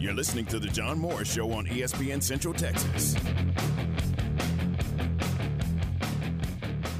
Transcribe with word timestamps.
You're 0.00 0.14
listening 0.14 0.46
to 0.46 0.60
The 0.60 0.68
John 0.68 0.96
Morris 0.96 1.32
Show 1.32 1.50
on 1.50 1.66
ESPN 1.66 2.22
Central 2.22 2.54
Texas. 2.54 3.16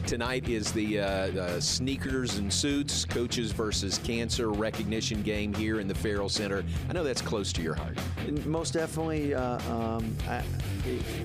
Tonight 0.04 0.48
is 0.48 0.72
the, 0.72 0.98
uh, 0.98 1.30
the 1.30 1.60
sneakers 1.60 2.38
and 2.38 2.52
suits, 2.52 3.04
coaches 3.04 3.52
versus 3.52 3.98
cancer 3.98 4.50
recognition 4.50 5.22
game 5.22 5.54
here 5.54 5.78
in 5.78 5.86
the 5.86 5.94
Ferrell 5.94 6.28
Center. 6.28 6.64
I 6.88 6.92
know 6.92 7.04
that's 7.04 7.22
close 7.22 7.52
to 7.52 7.62
your 7.62 7.74
heart. 7.74 7.96
Most 8.44 8.74
definitely, 8.74 9.32
uh, 9.32 9.60
um, 9.72 10.16
I, 10.26 10.42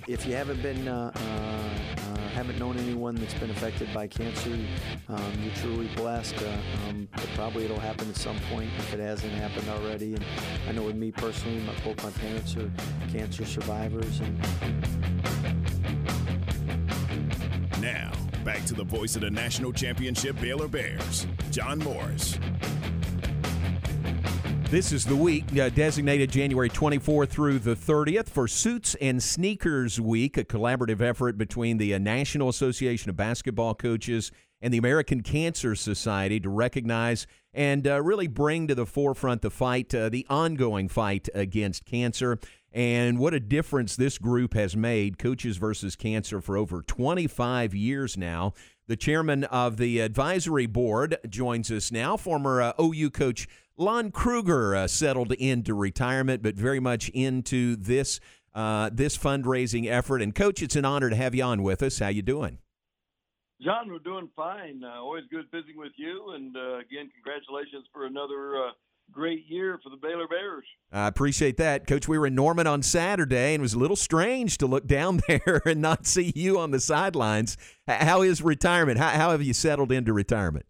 if 0.08 0.28
you 0.28 0.36
haven't 0.36 0.62
been, 0.62 0.88
uh, 0.88 1.12
uh, 1.16 2.00
uh, 2.02 2.03
haven't 2.34 2.58
known 2.58 2.78
anyone 2.78 3.16
that's 3.16 3.36
been 3.36 3.52
affected 3.52 3.94
by 3.94 4.08
cancer, 4.08 4.58
um, 5.08 5.34
you're 5.44 5.54
truly 5.56 5.88
blessed. 5.96 6.36
Uh, 6.42 6.90
um, 6.90 7.08
but 7.12 7.28
probably 7.36 7.66
it'll 7.66 7.80
happen 7.80 8.10
at 8.10 8.16
some 8.16 8.38
point 8.52 8.70
if 8.80 8.94
it 8.94 9.00
hasn't 9.00 9.32
happened 9.34 9.70
already. 9.70 10.16
And 10.16 10.26
I 10.68 10.72
know 10.72 10.84
with 10.84 10.96
me 10.96 11.12
personally, 11.12 11.60
my, 11.60 11.74
both 11.84 12.04
my 12.04 12.10
parents 12.22 12.56
are 12.58 12.72
cancer 13.12 13.46
survivors. 13.46 14.20
And 14.20 14.40
Now, 17.80 18.12
back 18.44 18.66
to 18.66 18.74
the 18.74 18.84
voice 18.84 19.16
of 19.16 19.22
the 19.22 19.32
national 19.32 19.72
championship 19.72 20.40
Baylor 20.42 20.68
Bears, 20.68 21.28
John 21.52 21.80
Morris. 21.80 22.40
This 24.74 24.92
is 24.92 25.06
the 25.06 25.16
week 25.16 25.56
uh, 25.56 25.70
designated 25.70 26.32
January 26.32 26.68
24th 26.68 27.30
through 27.30 27.60
the 27.60 27.76
30th 27.76 28.28
for 28.28 28.48
Suits 28.48 28.96
and 28.96 29.22
Sneakers 29.22 30.02
Week, 30.02 30.36
a 30.36 30.44
collaborative 30.44 31.00
effort 31.00 31.38
between 31.38 31.78
the 31.78 31.94
uh, 31.94 32.00
National 32.00 32.50
Association 32.50 33.12
of 33.12 33.16
Basketball 33.16 33.76
Coaches 33.76 34.32
and 34.64 34.74
the 34.74 34.80
American 34.80 35.22
Cancer 35.22 35.76
Society 35.76 36.40
to 36.40 36.50
recognize 36.50 37.28
and 37.54 37.86
uh, 37.86 38.02
really 38.02 38.26
bring 38.26 38.68
to 38.68 38.74
the 38.74 38.88
forefront 38.88 39.44
the 39.44 39.52
fight, 39.52 39.94
uh, 39.94 40.10
the 40.10 40.26
ongoing 40.28 40.88
fight 40.88 41.30
against 41.36 41.86
cancer. 41.86 42.40
And 42.72 43.20
what 43.20 43.36
a 43.36 43.40
difference 43.40 43.96
this 43.96 44.18
group 44.18 44.56
has 44.56 44.76
made, 44.76 45.20
Coaches 45.20 45.58
versus 45.58 45.96
Cancer, 45.96 46.42
for 46.42 46.58
over 46.58 46.82
25 46.82 47.76
years 47.76 48.18
now. 48.18 48.54
The 48.88 48.98
chairman 48.98 49.46
of 49.46 49.78
the 49.78 50.00
advisory 50.00 50.66
board 50.66 51.18
joins 51.30 51.72
us 51.72 51.90
now, 51.90 52.18
former 52.18 52.62
uh, 52.62 52.74
OU 52.82 53.12
coach 53.12 53.48
Lon 53.78 54.12
Kruger 54.12 54.76
uh, 54.76 54.88
settled 54.88 55.32
into 55.34 55.74
retirement, 55.74 56.44
but 56.44 56.56
very 56.56 56.82
much 56.82 57.10
into 57.10 57.76
this 57.78 58.20
uh, 58.54 58.90
this 58.94 59.18
fundraising 59.18 59.90
effort. 59.90 60.22
And 60.22 60.36
coach, 60.36 60.62
it's 60.62 60.76
an 60.76 60.86
honor 60.86 61.10
to 61.10 61.16
have 61.16 61.34
you 61.34 61.44
on 61.44 61.64
with 61.64 61.82
us. 61.82 62.00
How 62.00 62.10
you 62.10 62.22
doing? 62.22 62.60
John, 63.64 63.90
we're 63.90 64.00
doing 64.00 64.30
fine. 64.36 64.84
Uh, 64.84 65.00
always 65.00 65.24
good 65.32 65.46
visiting 65.50 65.78
with 65.78 65.94
you, 65.96 66.34
and 66.36 66.56
uh, 66.56 66.80
again, 66.80 67.10
congratulations 67.16 67.86
for 67.94 68.06
another 68.06 68.58
uh, 68.58 68.72
great 69.14 69.46
year 69.48 69.80
for 69.84 69.90
the 69.90 69.98
Baylor 69.98 70.28
Bears. 70.28 70.66
I 70.92 71.08
appreciate 71.08 71.58
that, 71.58 71.88
Coach. 71.88 72.08
We 72.08 72.18
were 72.18 72.28
in 72.28 72.36
Norman 72.36 72.68
on 72.68 72.82
Saturday, 72.82 73.54
and 73.54 73.62
it 73.62 73.64
was 73.64 73.74
a 73.74 73.80
little 73.80 73.96
strange 73.96 74.58
to 74.58 74.68
look 74.68 74.88
down 74.88 75.22
there 75.28 75.62
and 75.66 75.82
not 75.82 76.06
see 76.06 76.34
you 76.36 76.60
on 76.60 76.72
the 76.72 76.80
sidelines. 76.80 77.58
How 77.88 78.22
is 78.22 78.42
retirement? 78.42 78.98
How, 78.98 79.10
how 79.10 79.32
have 79.32 79.42
you 79.42 79.54
settled 79.54 79.92
into 79.92 80.14
retirement? 80.14 80.66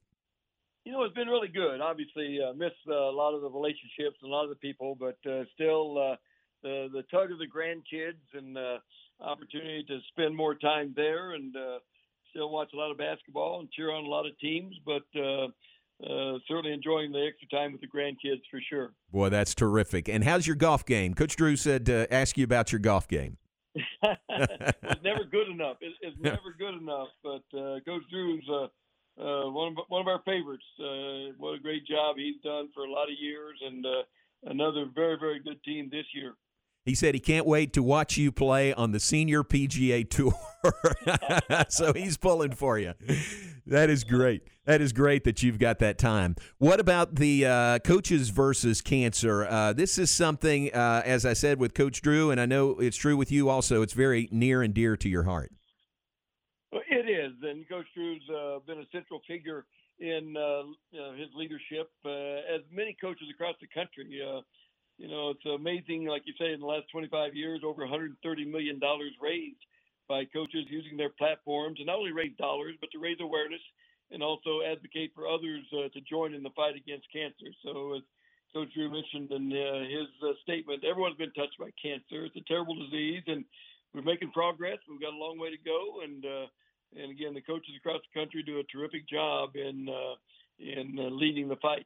You 0.85 0.91
know, 0.91 1.03
it's 1.03 1.15
been 1.15 1.29
really 1.29 1.47
good. 1.47 1.79
Obviously, 1.79 2.39
uh, 2.41 2.53
missed 2.53 2.75
uh, 2.89 2.93
a 2.93 3.15
lot 3.15 3.33
of 3.33 3.41
the 3.41 3.49
relationships 3.49 4.17
and 4.21 4.29
a 4.29 4.33
lot 4.35 4.43
of 4.43 4.49
the 4.49 4.57
people, 4.57 4.97
but 4.99 5.17
uh, 5.29 5.43
still 5.53 5.97
uh, 5.97 6.15
the 6.61 6.89
the 6.91 7.03
tug 7.09 7.31
of 7.31 7.39
the 7.39 7.47
grandkids 7.47 8.19
and 8.33 8.57
uh, 8.57 8.79
opportunity 9.21 9.85
to 9.87 9.99
spend 10.09 10.35
more 10.35 10.55
time 10.55 10.93
there, 10.95 11.33
and 11.33 11.55
uh, 11.55 11.79
still 12.31 12.49
watch 12.49 12.71
a 12.73 12.77
lot 12.77 12.91
of 12.91 12.97
basketball 12.97 13.61
and 13.61 13.71
cheer 13.71 13.91
on 13.91 14.03
a 14.03 14.07
lot 14.07 14.25
of 14.25 14.37
teams. 14.39 14.75
But 14.85 15.03
uh, 15.15 15.47
uh, 16.03 16.39
certainly 16.47 16.73
enjoying 16.73 17.11
the 17.11 17.25
extra 17.25 17.47
time 17.49 17.71
with 17.71 17.81
the 17.81 17.87
grandkids 17.87 18.41
for 18.51 18.59
sure. 18.69 18.91
Boy, 19.11 19.29
that's 19.29 19.55
terrific. 19.55 20.09
And 20.09 20.23
how's 20.23 20.45
your 20.45 20.55
golf 20.55 20.85
game? 20.85 21.13
Coach 21.13 21.35
Drew 21.35 21.55
said 21.55 21.85
to 21.85 22.11
ask 22.13 22.37
you 22.37 22.43
about 22.43 22.71
your 22.71 22.79
golf 22.79 23.07
game. 23.07 23.37
it's 24.03 25.03
never 25.03 25.23
good 25.31 25.47
enough. 25.49 25.77
It, 25.81 25.93
it's 26.01 26.17
never 26.19 26.55
good 26.57 26.75
enough. 26.75 27.07
But 27.23 27.43
uh, 27.57 27.79
Coach 27.85 28.03
Drew's 28.11 28.47
uh, 28.49 28.67
uh, 29.19 29.49
one 29.49 29.69
of 29.69 29.77
one 29.87 30.01
of 30.01 30.07
our 30.07 30.21
favorites. 30.25 30.63
Uh, 30.79 31.33
what 31.37 31.53
a 31.53 31.59
great 31.59 31.85
job 31.85 32.15
he's 32.17 32.41
done 32.43 32.69
for 32.73 32.83
a 32.83 32.91
lot 32.91 33.03
of 33.03 33.15
years, 33.19 33.59
and 33.65 33.85
uh, 33.85 34.03
another 34.45 34.85
very 34.93 35.17
very 35.19 35.39
good 35.39 35.63
team 35.63 35.89
this 35.91 36.05
year. 36.13 36.33
He 36.85 36.95
said 36.95 37.13
he 37.13 37.19
can't 37.21 37.45
wait 37.45 37.71
to 37.73 37.83
watch 37.83 38.17
you 38.17 38.31
play 38.31 38.73
on 38.73 38.91
the 38.91 38.99
senior 38.99 39.43
PGA 39.43 40.09
Tour. 40.09 40.33
so 41.69 41.93
he's 41.93 42.17
pulling 42.17 42.51
for 42.51 42.77
you. 42.77 42.93
That 43.65 43.89
is 43.89 44.03
great. 44.03 44.43
That 44.65 44.81
is 44.81 44.91
great 44.91 45.23
that 45.23 45.41
you've 45.41 45.59
got 45.59 45.79
that 45.79 45.97
time. 45.97 46.35
What 46.57 46.79
about 46.79 47.15
the 47.15 47.45
uh, 47.45 47.79
coaches 47.79 48.29
versus 48.29 48.81
cancer? 48.81 49.45
Uh, 49.45 49.73
this 49.73 49.97
is 49.97 50.11
something, 50.11 50.73
uh, 50.73 51.01
as 51.05 51.25
I 51.25 51.33
said 51.33 51.59
with 51.59 51.73
Coach 51.73 52.01
Drew, 52.01 52.31
and 52.31 52.41
I 52.41 52.45
know 52.45 52.79
it's 52.79 52.97
true 52.97 53.15
with 53.15 53.31
you 53.31 53.49
also. 53.49 53.81
It's 53.81 53.93
very 53.93 54.27
near 54.31 54.61
and 54.61 54.73
dear 54.73 54.97
to 54.97 55.09
your 55.09 55.23
heart. 55.23 55.51
It 56.71 57.09
is, 57.09 57.33
and 57.41 57.67
Coach 57.67 57.87
Drew's 57.95 58.21
uh, 58.29 58.59
been 58.65 58.79
a 58.79 58.87
central 58.91 59.21
figure 59.27 59.65
in 59.99 60.35
uh, 60.37 60.63
know, 60.93 61.13
his 61.13 61.29
leadership, 61.35 61.89
uh, 62.05 62.09
as 62.53 62.61
many 62.71 62.95
coaches 62.99 63.27
across 63.33 63.55
the 63.61 63.67
country. 63.67 64.21
Uh, 64.21 64.41
you 64.97 65.07
know, 65.09 65.31
it's 65.31 65.45
amazing, 65.45 66.05
like 66.05 66.21
you 66.25 66.33
say, 66.39 66.53
in 66.53 66.59
the 66.59 66.65
last 66.65 66.85
25 66.91 67.35
years, 67.35 67.61
over 67.65 67.81
130 67.81 68.45
million 68.45 68.79
dollars 68.79 69.11
raised 69.21 69.57
by 70.07 70.25
coaches 70.25 70.65
using 70.69 70.97
their 70.97 71.09
platforms, 71.09 71.79
and 71.79 71.87
not 71.87 71.97
only 71.97 72.11
raise 72.11 72.35
dollars, 72.37 72.75
but 72.79 72.91
to 72.91 72.99
raise 72.99 73.17
awareness 73.21 73.61
and 74.11 74.21
also 74.21 74.61
advocate 74.61 75.11
for 75.15 75.27
others 75.27 75.65
uh, 75.73 75.89
to 75.89 76.01
join 76.01 76.33
in 76.33 76.43
the 76.43 76.53
fight 76.55 76.75
against 76.75 77.11
cancer. 77.11 77.49
So, 77.63 77.95
as 77.95 78.01
Coach 78.53 78.69
Drew 78.73 78.91
mentioned 78.91 79.31
in 79.31 79.51
uh, 79.51 79.81
his 79.89 80.07
uh, 80.21 80.33
statement, 80.43 80.83
everyone's 80.83 81.17
been 81.17 81.33
touched 81.33 81.57
by 81.59 81.69
cancer. 81.81 82.25
It's 82.25 82.35
a 82.37 82.47
terrible 82.47 82.75
disease, 82.75 83.23
and 83.27 83.43
we're 83.93 84.03
making 84.03 84.31
progress. 84.31 84.77
We've 84.87 85.01
got 85.01 85.13
a 85.13 85.17
long 85.17 85.39
way 85.39 85.49
to 85.49 85.57
go, 85.57 86.01
and 86.03 86.23
uh, 86.23 86.45
and 86.95 87.11
again, 87.11 87.33
the 87.33 87.41
coaches 87.41 87.73
across 87.77 88.01
the 88.13 88.19
country 88.19 88.43
do 88.43 88.59
a 88.59 88.63
terrific 88.63 89.09
job 89.09 89.55
in 89.55 89.89
uh, 89.89 90.15
in 90.59 90.99
uh, 90.99 91.09
leading 91.09 91.47
the 91.47 91.57
fight. 91.57 91.85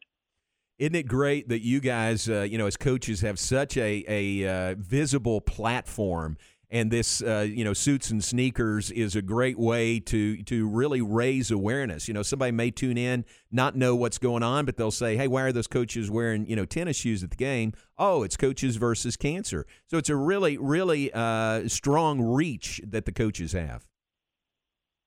Isn't 0.77 0.95
it 0.95 1.07
great 1.07 1.49
that 1.49 1.63
you 1.63 1.79
guys, 1.79 2.27
you 2.27 2.57
know, 2.57 2.67
as 2.67 2.77
coaches, 2.77 3.21
have 3.21 3.39
such 3.39 3.77
a 3.77 4.03
a 4.07 4.75
visible 4.75 5.41
platform? 5.41 6.37
And 6.69 6.91
this, 6.91 7.21
uh, 7.21 7.47
you 7.49 7.63
know, 7.63 7.71
suits 7.71 8.09
and 8.11 8.21
sneakers 8.21 8.91
is 8.91 9.15
a 9.15 9.21
great 9.21 9.57
way 9.57 10.01
to 10.01 10.43
to 10.43 10.67
really 10.67 11.01
raise 11.01 11.49
awareness. 11.49 12.09
You 12.09 12.13
know, 12.13 12.23
somebody 12.23 12.51
may 12.51 12.71
tune 12.71 12.97
in, 12.97 13.23
not 13.51 13.77
know 13.77 13.95
what's 13.95 14.17
going 14.17 14.43
on, 14.43 14.65
but 14.65 14.75
they'll 14.75 14.91
say, 14.91 15.15
"Hey, 15.15 15.29
why 15.29 15.43
are 15.43 15.53
those 15.53 15.67
coaches 15.67 16.11
wearing 16.11 16.45
you 16.45 16.57
know 16.57 16.65
tennis 16.65 16.97
shoes 16.97 17.23
at 17.23 17.29
the 17.29 17.37
game?" 17.37 17.71
Oh, 17.97 18.23
it's 18.23 18.35
coaches 18.35 18.75
versus 18.75 19.15
cancer. 19.15 19.65
So 19.85 19.97
it's 19.97 20.09
a 20.09 20.15
really, 20.17 20.57
really 20.57 21.09
uh, 21.13 21.69
strong 21.69 22.21
reach 22.21 22.81
that 22.85 23.05
the 23.05 23.13
coaches 23.13 23.53
have. 23.53 23.87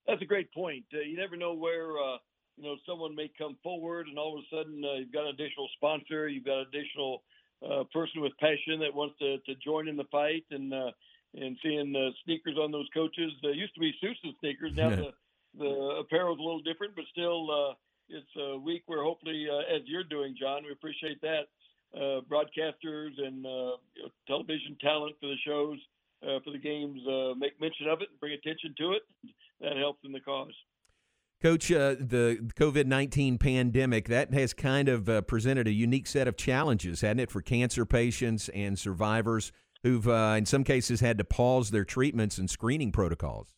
That's 0.07 0.23
a 0.23 0.27
great 0.27 0.53
point. 0.53 0.85
Uh, 0.95 1.01
you 1.01 1.17
never 1.17 1.37
know 1.37 1.53
where 1.53 1.91
uh, 1.99 2.17
you 2.57 2.65
know 2.65 2.77
someone 2.89 3.15
may 3.15 3.31
come 3.37 3.59
forward, 3.63 4.07
and 4.09 4.19
all 4.19 4.39
of 4.39 4.45
a 4.45 4.57
sudden 4.57 4.83
uh, 4.83 4.95
you've 4.95 5.13
got 5.13 5.25
an 5.27 5.35
additional 5.35 5.69
sponsor, 5.77 6.27
you've 6.27 6.47
got 6.47 6.61
an 6.61 6.67
additional 6.73 7.23
uh, 7.63 7.85
person 7.93 8.23
with 8.23 8.33
passion 8.39 8.81
that 8.81 8.95
wants 8.95 9.19
to, 9.19 9.39
to 9.39 9.55
join 9.63 9.89
in 9.89 9.97
the 9.97 10.09
fight, 10.11 10.45
and 10.51 10.73
uh, 10.73 10.91
and 11.35 11.57
seeing 11.63 11.95
uh, 11.95 12.11
sneakers 12.25 12.57
on 12.59 12.73
those 12.73 12.89
coaches. 12.93 13.33
There 13.43 13.53
used 13.55 13.75
to 13.75 13.81
be 13.81 13.93
and 14.03 14.35
sneakers. 14.41 14.73
Now 14.75 14.91
the 14.91 15.11
the 15.59 16.01
apparel 16.01 16.35
is 16.35 16.39
a 16.39 16.43
little 16.43 16.63
different, 16.63 16.95
but 16.95 17.05
still 17.11 17.51
uh, 17.51 17.75
it's 18.09 18.37
a 18.37 18.59
week 18.59 18.83
where 18.87 19.03
hopefully, 19.03 19.47
uh, 19.51 19.75
as 19.75 19.83
you're 19.87 20.05
doing, 20.05 20.35
John, 20.39 20.63
we 20.65 20.73
appreciate 20.73 21.21
that. 21.23 21.49
Uh, 21.93 22.21
broadcasters 22.31 23.19
and 23.19 23.45
uh, 23.45 23.75
you 23.97 24.03
know, 24.03 24.11
television 24.29 24.77
talent 24.81 25.17
for 25.21 25.27
the 25.27 25.37
shows, 25.45 25.79
uh, 26.23 26.39
for 26.45 26.53
the 26.53 26.59
games, 26.59 27.01
uh, 27.09 27.35
make 27.37 27.61
mention 27.61 27.89
of 27.89 28.01
it 28.01 28.09
and 28.11 28.21
bring 28.21 28.33
attention 28.33 28.75
to 28.79 28.93
it. 28.93 29.03
That 29.61 29.77
helps 29.77 29.99
in 30.05 30.13
the 30.13 30.21
cause. 30.21 30.55
Coach, 31.43 31.73
uh, 31.73 31.97
the 31.99 32.39
COVID 32.55 32.87
19 32.87 33.39
pandemic, 33.39 34.09
that 34.09 34.33
has 34.33 34.53
kind 34.53 34.89
of 34.89 35.09
uh, 35.09 35.23
presented 35.23 35.67
a 35.67 35.73
unique 35.73 36.07
set 36.07 36.29
of 36.29 36.37
challenges, 36.37 37.01
hadn't 37.01 37.21
it, 37.21 37.31
for 37.31 37.41
cancer 37.41 37.85
patients 37.85 38.49
and 38.51 38.79
survivors 38.79 39.51
who've, 39.83 40.07
uh, 40.07 40.35
in 40.37 40.47
some 40.47 40.65
cases, 40.65 41.01
had 41.01 41.19
to 41.19 41.25
pause 41.25 41.71
their 41.71 41.85
treatments 41.85 42.39
and 42.39 42.49
screening 42.49 42.93
protocols? 42.93 43.53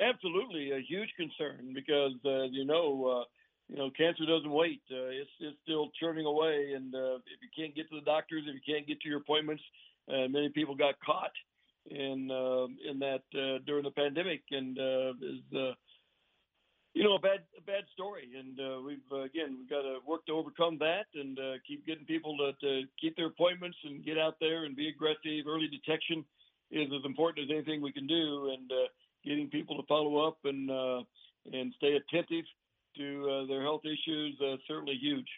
Absolutely, 0.00 0.72
a 0.72 0.80
huge 0.80 1.10
concern 1.16 1.72
because, 1.74 2.14
uh, 2.24 2.44
you 2.44 2.64
know, 2.64 3.20
uh, 3.20 3.24
you 3.68 3.76
know, 3.76 3.90
cancer 3.96 4.24
doesn't 4.26 4.50
wait. 4.50 4.80
Uh, 4.90 5.12
it's, 5.12 5.30
it's 5.38 5.56
still 5.62 5.90
churning 6.00 6.26
away. 6.26 6.72
And 6.74 6.92
if 6.94 7.38
you 7.42 7.48
can't 7.56 7.74
get 7.74 7.88
to 7.90 7.96
the 7.96 8.04
doctors, 8.04 8.44
if 8.46 8.54
you 8.54 8.74
can't 8.74 8.86
get 8.86 9.00
to 9.02 9.08
your 9.08 9.18
appointments, 9.18 9.62
many 10.08 10.48
people 10.48 10.74
got 10.74 10.94
caught 11.04 11.32
in 11.86 12.30
in 12.88 12.98
that 12.98 13.22
during 13.66 13.84
the 13.84 13.92
pandemic 13.92 14.42
and 14.50 14.76
is 15.22 15.68
you 16.94 17.04
know, 17.04 17.14
a 17.14 17.20
bad 17.20 17.40
a 17.56 17.62
bad 17.62 17.84
story, 17.92 18.28
and 18.36 18.58
uh, 18.58 18.82
we've 18.82 18.98
uh, 19.12 19.22
again 19.22 19.56
we've 19.58 19.70
got 19.70 19.82
to 19.82 19.98
work 20.06 20.26
to 20.26 20.32
overcome 20.32 20.78
that 20.78 21.06
and 21.14 21.38
uh, 21.38 21.52
keep 21.66 21.86
getting 21.86 22.04
people 22.04 22.36
to, 22.38 22.52
to 22.60 22.86
keep 23.00 23.16
their 23.16 23.26
appointments 23.26 23.78
and 23.84 24.04
get 24.04 24.18
out 24.18 24.34
there 24.40 24.64
and 24.64 24.74
be 24.74 24.88
aggressive. 24.88 25.46
Early 25.46 25.68
detection 25.68 26.24
is 26.70 26.88
as 26.88 27.04
important 27.04 27.44
as 27.44 27.54
anything 27.54 27.80
we 27.80 27.92
can 27.92 28.06
do, 28.06 28.50
and 28.56 28.70
uh, 28.72 28.88
getting 29.24 29.48
people 29.48 29.76
to 29.76 29.86
follow 29.86 30.26
up 30.26 30.38
and 30.44 30.70
uh, 30.70 31.02
and 31.52 31.72
stay 31.76 31.96
attentive 31.96 32.44
to 32.96 33.30
uh, 33.30 33.46
their 33.46 33.62
health 33.62 33.82
issues 33.84 34.36
uh, 34.44 34.56
certainly 34.66 34.98
huge. 35.00 35.28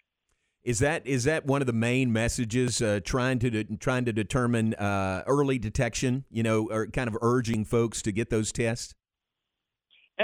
Is 0.65 0.79
that 0.79 1.07
is 1.07 1.25
that 1.25 1.45
one 1.45 1.61
of 1.61 1.67
the 1.67 1.73
main 1.73 2.13
messages? 2.13 2.81
Uh, 2.81 3.01
trying 3.05 3.41
to 3.41 3.51
de- 3.51 3.77
trying 3.77 4.05
to 4.05 4.13
determine 4.13 4.75
uh, 4.75 5.25
early 5.27 5.59
detection, 5.59 6.25
you 6.31 6.43
know, 6.43 6.69
or 6.71 6.87
kind 6.87 7.09
of 7.09 7.17
urging 7.21 7.65
folks 7.65 8.01
to 8.03 8.13
get 8.13 8.31
those 8.31 8.53
tests. 8.53 8.95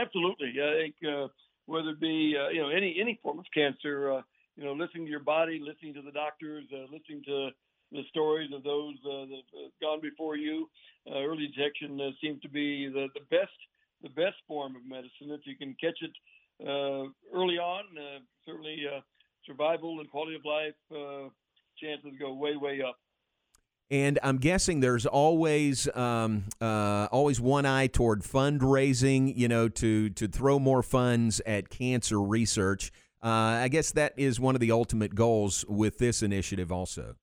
Absolutely, 0.00 0.52
I 0.62 0.72
think 0.82 0.94
uh, 1.08 1.28
whether 1.66 1.90
it 1.90 2.00
be 2.00 2.36
uh, 2.38 2.48
you 2.50 2.60
know 2.62 2.68
any 2.68 2.96
any 3.00 3.18
form 3.22 3.38
of 3.38 3.46
cancer, 3.52 4.12
uh, 4.12 4.22
you 4.56 4.64
know, 4.64 4.72
listening 4.72 5.04
to 5.04 5.10
your 5.10 5.20
body, 5.20 5.60
listening 5.62 5.94
to 5.94 6.02
the 6.02 6.12
doctors, 6.12 6.64
uh, 6.72 6.84
listening 6.92 7.22
to 7.26 7.50
the 7.90 8.02
stories 8.10 8.50
of 8.54 8.62
those 8.62 8.94
that 9.02 9.28
have 9.30 9.72
gone 9.80 10.00
before 10.00 10.36
you, 10.36 10.68
early 11.10 11.46
detection 11.48 11.98
seems 12.20 12.40
to 12.42 12.48
be 12.48 12.86
the, 12.88 13.06
the 13.14 13.24
best 13.30 13.56
the 14.02 14.10
best 14.10 14.36
form 14.46 14.76
of 14.76 14.82
medicine. 14.86 15.30
If 15.30 15.40
you 15.46 15.56
can 15.56 15.74
catch 15.80 15.98
it 16.02 16.12
early 17.34 17.58
on, 17.58 17.84
certainly 18.46 18.84
survival 19.46 20.00
and 20.00 20.10
quality 20.10 20.36
of 20.36 20.44
life 20.44 20.74
uh, 20.92 21.28
chances 21.80 22.12
go 22.18 22.34
way, 22.34 22.56
way 22.56 22.82
up. 22.82 22.98
And 23.90 24.18
I'm 24.22 24.36
guessing 24.36 24.80
there's 24.80 25.06
always 25.06 25.88
um, 25.96 26.44
uh, 26.60 27.08
always 27.10 27.40
one 27.40 27.64
eye 27.64 27.86
toward 27.86 28.22
fundraising, 28.22 29.34
you 29.34 29.48
know, 29.48 29.68
to 29.70 30.10
to 30.10 30.28
throw 30.28 30.58
more 30.58 30.82
funds 30.82 31.40
at 31.46 31.70
cancer 31.70 32.20
research. 32.20 32.92
Uh, 33.22 33.28
I 33.64 33.68
guess 33.68 33.92
that 33.92 34.12
is 34.16 34.38
one 34.38 34.54
of 34.54 34.60
the 34.60 34.72
ultimate 34.72 35.14
goals 35.14 35.64
with 35.68 35.98
this 35.98 36.22
initiative, 36.22 36.70
also. 36.70 37.16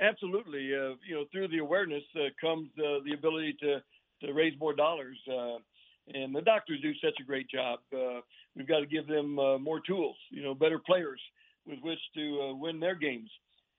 Absolutely, 0.00 0.72
uh, 0.74 0.94
you 1.06 1.14
know, 1.14 1.24
through 1.32 1.48
the 1.48 1.58
awareness 1.58 2.04
uh, 2.16 2.28
comes 2.40 2.70
uh, 2.78 3.02
the 3.04 3.12
ability 3.12 3.56
to 3.60 3.82
to 4.24 4.32
raise 4.32 4.58
more 4.60 4.74
dollars, 4.74 5.18
uh, 5.28 5.56
and 6.14 6.34
the 6.34 6.42
doctors 6.42 6.80
do 6.80 6.92
such 7.02 7.18
a 7.20 7.24
great 7.24 7.48
job 7.50 7.80
we've 8.56 8.68
got 8.68 8.80
to 8.80 8.86
give 8.86 9.06
them 9.06 9.34
more 9.62 9.80
tools, 9.80 10.16
you 10.30 10.42
know, 10.42 10.54
better 10.54 10.78
players 10.78 11.20
with 11.66 11.78
which 11.82 11.98
to 12.14 12.56
win 12.60 12.78
their 12.80 12.94
games. 12.94 13.30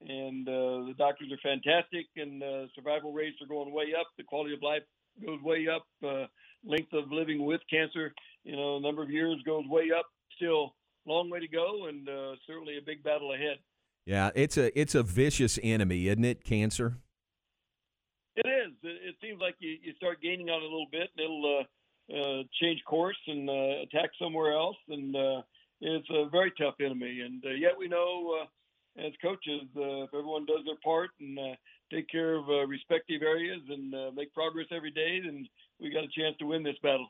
And 0.07 0.48
uh, 0.48 0.88
the 0.88 0.95
doctors 0.98 1.31
are 1.31 1.38
fantastic, 1.44 2.07
and 2.15 2.42
uh, 2.42 2.65
survival 2.74 3.13
rates 3.13 3.38
are 3.42 3.48
going 3.48 3.71
way 3.71 3.94
up. 4.00 4.07
The 4.18 4.24
quality 4.24 4.53
of 4.53 4.63
life 4.63 4.81
goes 5.24 5.42
way 5.44 5.68
up. 5.68 5.86
Uh, 6.03 6.25
length 6.65 6.94
of 6.94 7.12
living 7.12 7.45
with 7.45 7.62
cancer, 7.69 8.13
you 8.44 8.56
know, 8.56 8.80
number 8.80 9.03
of 9.03 9.12
years 9.12 9.38
goes 9.45 9.65
way 9.68 9.89
up. 9.95 10.06
Still, 10.36 10.74
long 11.06 11.30
way 11.30 11.39
to 11.39 11.48
go, 11.48 11.88
and 11.88 12.09
uh, 12.09 12.36
certainly 12.48 12.77
a 12.77 12.81
big 12.81 13.03
battle 13.03 13.33
ahead. 13.33 13.57
Yeah, 14.06 14.31
it's 14.33 14.57
a 14.57 14.77
it's 14.80 14.95
a 14.95 15.03
vicious 15.03 15.59
enemy, 15.62 16.07
isn't 16.07 16.25
it? 16.25 16.44
Cancer. 16.44 16.97
It 18.36 18.47
is. 18.47 18.74
It, 18.81 19.09
it 19.09 19.15
seems 19.21 19.39
like 19.39 19.56
you, 19.59 19.77
you 19.83 19.94
start 19.95 20.21
gaining 20.21 20.50
on 20.50 20.63
it 20.63 20.65
a 20.65 20.71
little 20.71 20.88
bit, 20.92 21.09
and 21.15 21.24
it'll 21.24 21.59
uh, 21.59 22.18
uh, 22.18 22.44
change 22.59 22.83
course 22.86 23.18
and 23.27 23.50
uh, 23.50 23.83
attack 23.83 24.09
somewhere 24.19 24.54
else. 24.54 24.77
And 24.89 25.15
uh, 25.15 25.42
it's 25.81 26.07
a 26.09 26.30
very 26.30 26.51
tough 26.57 26.75
enemy. 26.80 27.21
And 27.21 27.44
uh, 27.45 27.50
yet 27.50 27.77
we 27.77 27.88
know, 27.88 28.39
uh, 28.42 28.45
as 28.97 29.11
coaches, 29.21 29.63
uh, 29.75 30.03
if 30.03 30.13
everyone 30.13 30.45
does 30.45 30.65
their 30.65 30.77
part 30.83 31.09
and 31.19 31.38
uh, 31.38 31.55
take 31.91 32.09
care 32.09 32.35
of 32.35 32.49
uh, 32.49 32.65
respective 32.67 33.21
areas 33.21 33.61
and 33.69 33.93
uh, 33.93 34.11
make 34.15 34.33
progress 34.33 34.67
every 34.71 34.91
day, 34.91 35.21
then 35.23 35.47
we 35.79 35.89
got 35.89 36.03
a 36.03 36.09
chance 36.17 36.35
to 36.39 36.45
win 36.45 36.63
this 36.63 36.77
battle. 36.81 37.07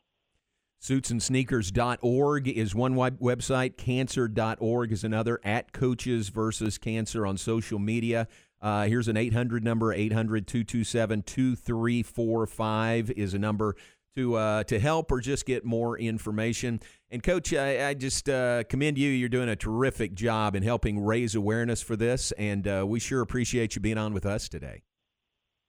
Suitsandsneakers.org 0.81 2.47
is 2.47 2.73
one 2.73 2.95
website. 2.95 3.77
Cancer.org 3.77 4.91
is 4.91 5.03
another. 5.03 5.39
At 5.43 5.73
Coaches 5.73 6.29
versus 6.29 6.79
Cancer 6.79 7.27
on 7.27 7.37
social 7.37 7.77
media. 7.77 8.27
Uh, 8.61 8.85
here's 8.85 9.07
an 9.07 9.15
800 9.15 9.63
number 9.63 9.93
800 9.93 10.47
227 10.47 11.21
2345 11.23 13.11
is 13.11 13.35
a 13.35 13.39
number 13.39 13.75
to 14.15 14.35
uh, 14.35 14.63
to 14.65 14.79
help 14.79 15.11
or 15.11 15.19
just 15.19 15.45
get 15.45 15.63
more 15.63 15.97
information. 15.97 16.79
And 17.11 17.21
coach, 17.21 17.53
I, 17.53 17.89
I 17.89 17.93
just 17.93 18.29
uh, 18.29 18.63
commend 18.63 18.97
you. 18.97 19.09
You're 19.09 19.27
doing 19.27 19.49
a 19.49 19.55
terrific 19.55 20.13
job 20.13 20.55
in 20.55 20.63
helping 20.63 21.03
raise 21.03 21.35
awareness 21.35 21.81
for 21.81 21.97
this, 21.97 22.31
and 22.37 22.65
uh, 22.65 22.85
we 22.87 23.01
sure 23.01 23.19
appreciate 23.19 23.75
you 23.75 23.81
being 23.81 23.97
on 23.97 24.13
with 24.13 24.25
us 24.25 24.47
today. 24.47 24.83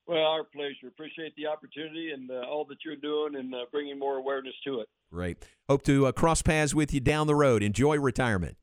Well, 0.06 0.23
our 0.23 0.44
pleasure. 0.44 0.87
Appreciate 0.87 1.35
the 1.37 1.49
opportunity 1.49 2.12
and 2.12 2.31
uh, 2.31 2.47
all 2.49 2.65
that 2.67 2.79
you're 2.85 2.97
doing 2.97 3.35
and 3.37 3.53
uh, 3.55 3.59
bringing 3.73 3.99
more 3.99 4.19
awareness 4.19 4.55
to 4.65 4.81
it. 4.81 4.89
Great. 5.12 5.39
Hope 5.69 5.83
to 5.85 6.06
uh, 6.06 6.12
cross 6.12 6.43
paths 6.43 6.75
with 6.75 6.94
you 6.94 7.00
down 7.00 7.27
the 7.27 7.35
road. 7.35 7.62
Enjoy 7.62 7.99
retirement. 7.99 8.56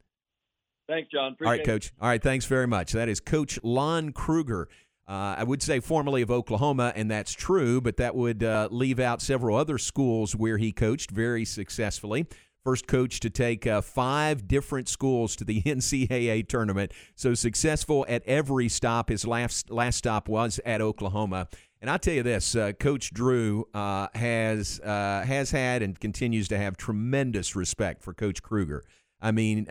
Thanks, 0.87 1.09
John. 1.11 1.33
Appreciate 1.33 1.51
all 1.51 1.57
right, 1.57 1.65
Coach. 1.65 1.93
All 2.01 2.07
right, 2.07 2.21
thanks 2.21 2.45
very 2.45 2.67
much. 2.67 2.93
That 2.93 3.09
is 3.09 3.19
Coach 3.19 3.59
Lon 3.61 4.11
Kruger. 4.13 4.69
Uh, 5.07 5.35
I 5.37 5.43
would 5.43 5.63
say 5.63 5.79
formerly 5.79 6.21
of 6.21 6.29
Oklahoma, 6.29 6.93
and 6.95 7.09
that's 7.09 7.33
true, 7.33 7.81
but 7.81 7.97
that 7.97 8.15
would 8.15 8.43
uh, 8.43 8.69
leave 8.71 8.99
out 8.99 9.21
several 9.21 9.57
other 9.57 9.79
schools 9.79 10.35
where 10.35 10.57
he 10.57 10.71
coached 10.71 11.09
very 11.09 11.45
successfully. 11.45 12.27
First 12.69 12.85
coach 12.85 13.19
to 13.21 13.31
take 13.31 13.65
uh, 13.65 13.81
five 13.81 14.47
different 14.47 14.87
schools 14.87 15.35
to 15.37 15.43
the 15.43 15.59
NCAA 15.65 16.47
tournament. 16.47 16.91
So 17.15 17.33
successful 17.33 18.05
at 18.07 18.21
every 18.27 18.69
stop. 18.69 19.09
His 19.09 19.25
last, 19.25 19.71
last 19.71 19.95
stop 19.95 20.29
was 20.29 20.59
at 20.63 20.79
Oklahoma. 20.79 21.47
And 21.81 21.89
I 21.89 21.97
tell 21.97 22.13
you 22.13 22.21
this, 22.21 22.55
uh, 22.55 22.73
Coach 22.73 23.11
Drew 23.11 23.67
uh, 23.73 24.09
has 24.13 24.79
uh, 24.81 25.23
has 25.25 25.49
had 25.49 25.81
and 25.81 25.99
continues 25.99 26.47
to 26.49 26.59
have 26.59 26.77
tremendous 26.77 27.55
respect 27.55 28.03
for 28.03 28.13
Coach 28.13 28.43
Kruger. 28.43 28.85
I 29.19 29.31
mean, 29.31 29.65